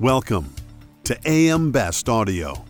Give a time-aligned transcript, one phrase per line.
[0.00, 0.54] Welcome
[1.02, 2.64] to AM Best Audio.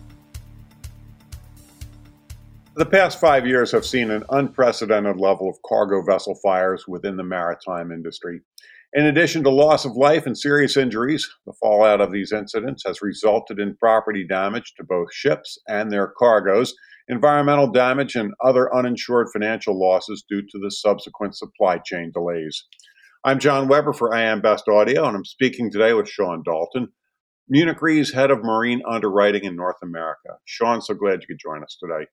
[2.73, 7.23] The past five years have seen an unprecedented level of cargo vessel fires within the
[7.23, 8.41] maritime industry.
[8.93, 13.03] In addition to loss of life and serious injuries, the fallout of these incidents has
[13.03, 16.73] resulted in property damage to both ships and their cargoes,
[17.09, 22.65] environmental damage, and other uninsured financial losses due to the subsequent supply chain delays.
[23.23, 26.87] I'm John Weber for AM Best Audio, and I'm speaking today with Sean Dalton,
[27.49, 30.37] Munich Re's head of marine underwriting in North America.
[30.45, 32.05] Sean, so glad you could join us today.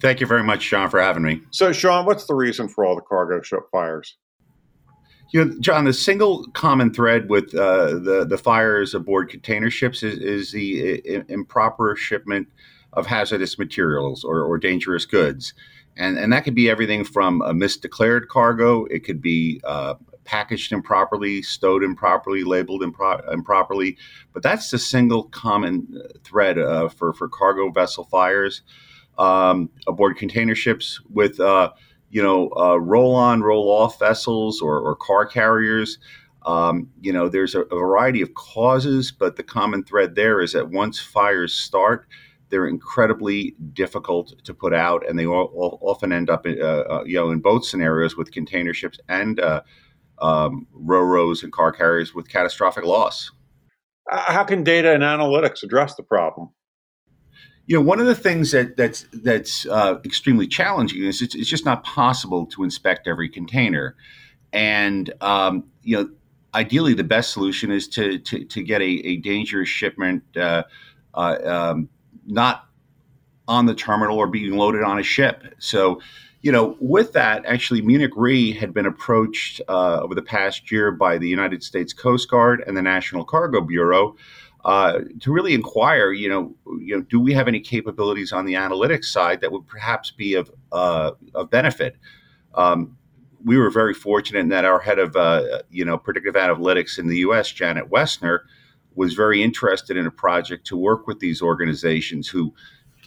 [0.00, 1.42] Thank you very much, Sean, for having me.
[1.50, 4.16] So, Sean, what's the reason for all the cargo ship fires?
[5.32, 10.02] You know, John, the single common thread with uh, the the fires aboard container ships
[10.02, 12.48] is, is the I- improper shipment
[12.92, 15.54] of hazardous materials or, or dangerous goods,
[15.96, 18.84] and and that could be everything from a misdeclared cargo.
[18.86, 19.94] It could be uh,
[20.24, 23.96] packaged improperly, stowed improperly, labeled impro- improperly.
[24.32, 28.62] But that's the single common thread uh, for, for cargo vessel fires
[29.18, 31.72] um, aboard container ships with, uh,
[32.10, 35.98] you know, uh, roll on, roll off vessels or, or car carriers.
[36.44, 40.52] Um, you know, there's a, a variety of causes, but the common thread there is
[40.52, 42.06] that once fires start,
[42.48, 47.02] they're incredibly difficult to put out, and they all, all often end up, uh, uh,
[47.06, 49.62] you know, in both scenarios with container ships and uh,
[50.18, 53.30] um, rows and car carriers with catastrophic loss.
[54.08, 56.50] How can data and analytics address the problem?
[57.66, 61.48] You know, one of the things that that's that's uh, extremely challenging is it's, it's,
[61.48, 63.94] just not possible to inspect every container,
[64.52, 66.10] and um, you know,
[66.54, 70.64] ideally the best solution is to to, to get a, a dangerous shipment uh,
[71.14, 71.88] uh um,
[72.26, 72.66] not
[73.48, 75.54] on the terminal or being loaded on a ship.
[75.58, 76.00] So
[76.42, 80.90] you know, with that, actually, Munich Re had been approached uh, over the past year
[80.90, 84.16] by the United States Coast Guard and the National Cargo Bureau
[84.64, 88.54] uh, to really inquire, you know, you know, do we have any capabilities on the
[88.54, 91.96] analytics side that would perhaps be of uh, of benefit?
[92.54, 92.96] Um,
[93.44, 97.08] we were very fortunate in that our head of, uh, you know, predictive analytics in
[97.08, 98.40] the U.S., Janet Westner,
[98.94, 102.54] was very interested in a project to work with these organizations who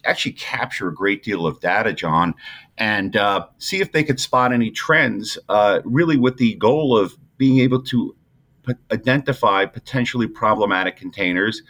[0.05, 2.33] actually capture a great deal of data, John,
[2.77, 7.15] and uh, see if they could spot any trends, uh, really with the goal of
[7.37, 8.15] being able to
[8.65, 11.61] p- identify potentially problematic containers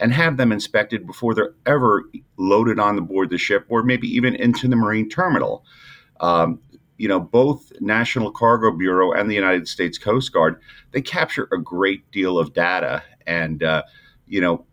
[0.00, 2.04] and have them inspected before they're ever
[2.36, 5.64] loaded on the board the ship or maybe even into the marine terminal.
[6.20, 6.60] Um,
[6.98, 10.60] you know, both National Cargo Bureau and the United States Coast Guard,
[10.90, 13.02] they capture a great deal of data.
[13.26, 13.84] And, uh,
[14.26, 14.66] you know,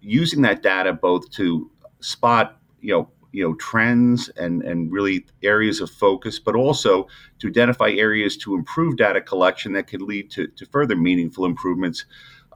[0.00, 1.70] using that data both to
[2.00, 7.06] spot you know you know trends and and really areas of focus but also
[7.38, 12.06] to identify areas to improve data collection that could lead to, to further meaningful improvements.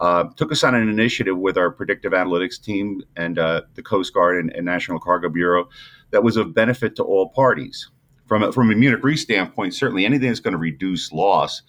[0.01, 4.15] Uh, took us on an initiative with our predictive analytics team and uh, the coast
[4.15, 5.69] guard and, and, national cargo bureau
[6.11, 7.91] that was of benefit to all parties.
[8.27, 11.61] From a, from a munich re standpoint certainly anything that's going to reduce loss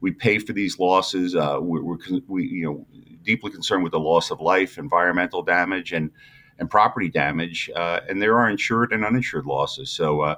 [0.00, 2.86] we pay for these losses uh, we're, we're, we you know
[3.22, 6.10] deeply concerned with the loss of life environmental damage and
[6.58, 9.90] and property damage, uh, and there are insured and uninsured losses.
[9.90, 10.20] So.
[10.22, 10.36] Uh,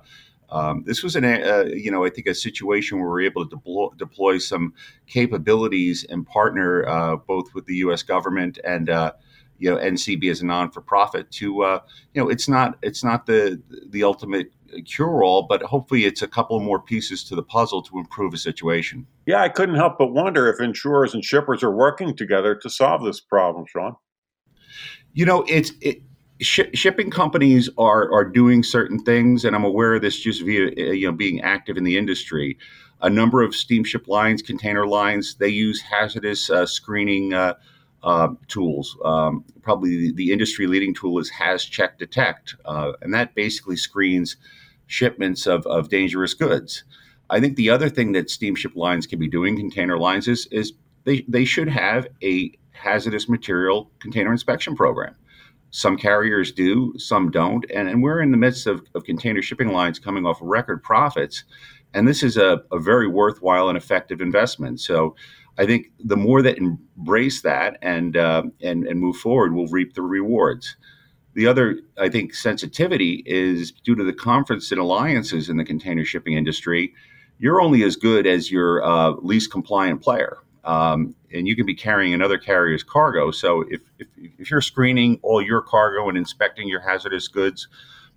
[0.50, 3.44] um, this was an, uh, you know, I think a situation where we are able
[3.44, 4.72] to deploy, deploy some
[5.06, 8.02] capabilities and partner uh, both with the U.S.
[8.02, 9.12] government and, uh,
[9.58, 11.80] you know, NCB as a non-for-profit to, uh,
[12.14, 14.52] you know, it's not it's not the the ultimate
[14.86, 19.06] cure-all, but hopefully it's a couple more pieces to the puzzle to improve a situation.
[19.26, 23.04] Yeah, I couldn't help but wonder if insurers and shippers are working together to solve
[23.04, 23.96] this problem, Sean.
[25.12, 26.02] You know, it's it,
[26.40, 30.66] sh- shipping companies are are doing certain things, and I'm aware of this just via
[30.66, 32.58] uh, you know being active in the industry.
[33.00, 37.54] A number of steamship lines, container lines, they use hazardous uh, screening uh,
[38.02, 38.96] uh, tools.
[39.04, 44.36] Um, probably the, the, industry leading tool is Hazcheck Detect, uh, and that basically screens
[44.86, 46.82] shipments of, of dangerous goods.
[47.30, 50.72] I think the other thing that steamship lines can be doing, container lines, is, is
[51.04, 55.14] they, they should have a hazardous material container inspection program.
[55.70, 57.64] Some carriers do, some don't.
[57.74, 61.44] And, and we're in the midst of, of container shipping lines coming off record profits.
[61.94, 64.80] And this is a, a very worthwhile and effective investment.
[64.80, 65.14] So
[65.58, 69.94] I think the more that embrace that and, uh, and, and move forward, we'll reap
[69.94, 70.76] the rewards.
[71.34, 76.04] The other, I think, sensitivity is due to the conference and alliances in the container
[76.04, 76.94] shipping industry.
[77.38, 81.74] You're only as good as your uh, least compliant player um, and you can be
[81.74, 83.30] carrying another carrier's cargo.
[83.30, 87.68] So if, if, if, you're screening all your cargo and inspecting your hazardous goods,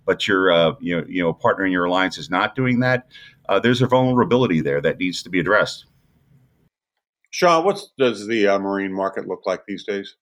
[0.04, 3.06] but your uh, you know you know partner in your alliance is not doing that,
[3.48, 5.86] uh, there's a vulnerability there that needs to be addressed.
[7.30, 10.16] Sean, what does the uh, marine market look like these days?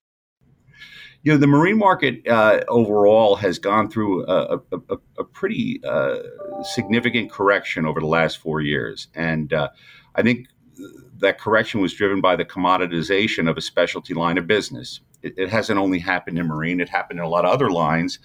[1.23, 5.81] You know, the marine market uh, overall has gone through a, a, a, a pretty
[5.83, 6.17] uh,
[6.63, 9.07] significant correction over the last four years.
[9.13, 9.69] And uh,
[10.15, 10.47] I think
[11.17, 15.01] that correction was driven by the commoditization of a specialty line of business.
[15.21, 18.19] It, it hasn't only happened in marine, it happened in a lot of other lines.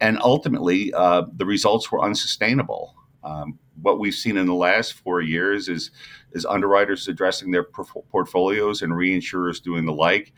[0.00, 2.94] And ultimately, uh, the results were unsustainable.
[3.22, 5.92] Um, what we've seen in the last four years is,
[6.32, 10.32] is underwriters addressing their portfolios and reinsurers doing the like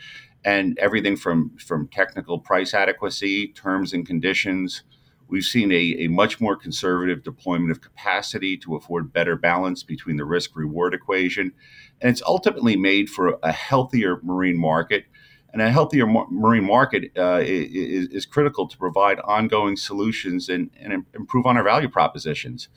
[0.45, 4.83] and everything from from technical price adequacy, terms and conditions.
[5.29, 10.17] We've seen a, a much more conservative deployment of capacity to afford better balance between
[10.17, 11.53] the risk reward equation.
[12.01, 15.05] And it's ultimately made for a healthier marine market.
[15.53, 20.71] And a healthier mar- marine market uh, is, is, critical to provide ongoing solutions and,
[20.81, 22.69] and improve on our value propositions.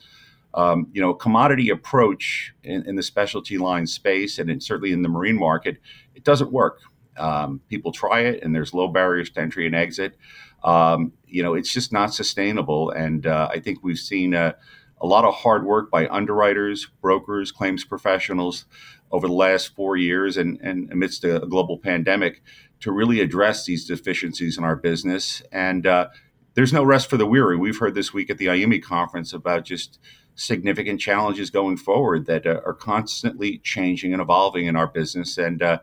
[0.54, 5.02] Um, you know, commodity approach in, in, the specialty line space and in, certainly in
[5.02, 5.78] the marine market,
[6.14, 6.80] it doesn't work.
[7.18, 10.16] Um, people try it, and there's low barriers to entry and exit.
[10.62, 12.90] Um, you know, it's just not sustainable.
[12.90, 14.56] And uh, I think we've seen a,
[15.00, 18.64] a, lot of hard work by underwriters, brokers, claims professionals
[19.10, 22.42] over the last four years, and, and amidst a, global pandemic,
[22.80, 25.42] to really address these deficiencies in our business.
[25.52, 26.08] And uh,
[26.54, 27.56] there's no rest for the weary.
[27.56, 29.98] We've heard this week at the IUMI conference about just
[30.34, 35.36] significant challenges going forward that uh, are constantly changing and evolving in our business.
[35.36, 35.78] And uh,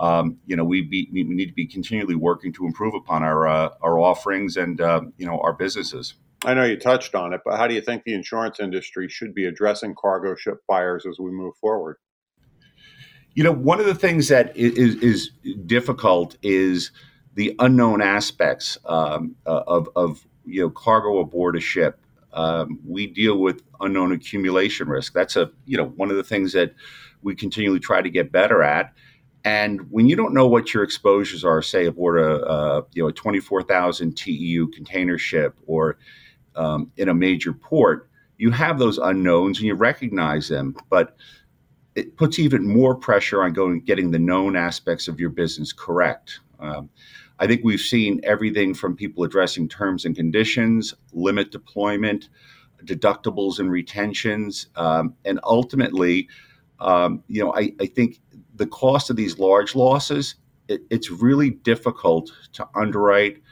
[0.00, 3.46] um, you know, we, be, we need to be continually working to improve upon our
[3.46, 6.14] uh, our offerings and uh, you know our businesses.
[6.44, 9.34] I know you touched on it, but how do you think the insurance industry should
[9.34, 11.96] be addressing cargo ship fires as we move forward?
[13.34, 15.30] You know, one of the things that is, is
[15.66, 16.92] difficult is
[17.34, 22.00] the unknown aspects um, uh, of, of you know cargo aboard a ship.
[22.32, 25.12] Um, we deal with unknown accumulation risk.
[25.12, 26.74] That's a you know one of the things that
[27.22, 28.92] we continually try to get better at.
[29.44, 33.08] And when you don't know what your exposures are, say aboard a, a you know
[33.08, 35.98] a 24,000 TEU container ship or
[36.56, 38.08] um, in a major port,
[38.38, 41.16] you have those unknowns and you recognize them, but
[41.94, 46.40] it puts even more pressure on going getting the known aspects of your business correct.
[46.58, 46.88] Um,
[47.38, 52.28] I think we've seen everything from people addressing terms and conditions, limit deployment,
[52.84, 56.28] deductibles and retentions, um, and ultimately,
[56.80, 58.20] um, you know, I, I think
[58.54, 60.36] the cost of these large losses,
[60.68, 63.42] it, it's really difficult to underwrite,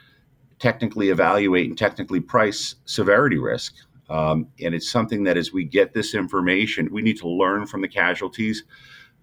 [0.59, 3.75] technically evaluate, and technically price severity risk.
[4.09, 7.81] Um, and it's something that as we get this information, we need to learn from
[7.81, 8.63] the casualties,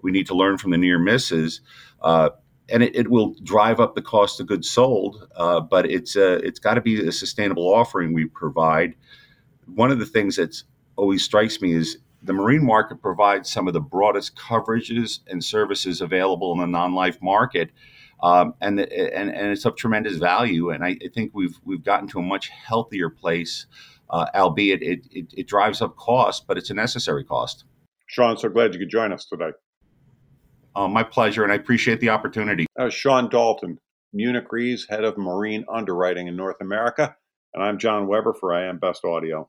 [0.03, 1.61] we need to learn from the near misses.
[2.01, 2.31] Uh,
[2.71, 6.41] and it, it, will drive up the cost of goods sold, uh, but it's uh,
[6.43, 8.95] it's got to be a sustainable offering we provide.
[9.67, 10.65] One of the things that's
[10.97, 16.01] always strikes me is the marine market provides some of the broadest coverages and services
[16.01, 17.71] available in the non-life market,
[18.23, 20.71] um, and, the, and and it's of tremendous value.
[20.71, 23.67] And I, I, think we've we've gotten to a much healthier place,
[24.11, 27.65] uh, albeit it, it, it drives up cost, but it's a necessary cost.
[28.07, 29.53] Sean, so glad you could join us today.
[30.75, 32.67] Uh, my pleasure, and I appreciate the opportunity.
[32.79, 33.79] Uh, Sean Dalton,
[34.13, 37.17] Munich Re's head of marine underwriting in North America,
[37.55, 39.49] and I'm John Weber for AM Best Audio.